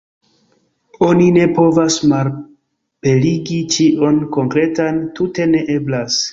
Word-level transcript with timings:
Oni 1.07 1.27
ne 1.35 1.43
povas 1.57 1.97
malaperigi 2.13 3.61
ĉion 3.77 4.21
konkretan, 4.39 5.01
tute 5.21 5.51
ne 5.55 5.67
eblas. 5.79 6.23